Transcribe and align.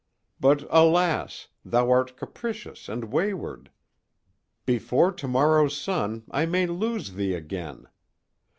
But, 0.39 0.65
alas! 0.71 1.49
thou 1.63 1.91
art 1.91 2.17
capricious 2.17 2.89
and 2.89 3.13
wayward. 3.13 3.69
Before 4.65 5.11
to 5.11 5.27
morrow's 5.27 5.77
sun 5.79 6.23
I 6.31 6.47
may 6.47 6.65
lose 6.65 7.11
thee 7.13 7.35
again. 7.35 7.85